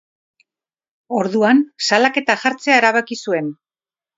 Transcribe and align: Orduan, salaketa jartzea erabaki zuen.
Orduan, 1.17 1.61
salaketa 1.89 2.39
jartzea 2.45 2.81
erabaki 2.85 3.19
zuen. 3.29 3.53